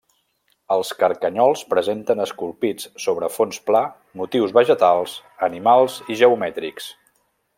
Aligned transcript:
Els 0.75 0.89
carcanyols 1.01 1.61
presenten 1.73 2.23
esculpits, 2.25 2.89
sobre 3.05 3.29
fons 3.35 3.61
pla, 3.69 3.83
motius 4.23 4.57
vegetals, 4.59 5.17
animals 5.49 6.01
i 6.15 6.21
geomètrics. 6.25 6.89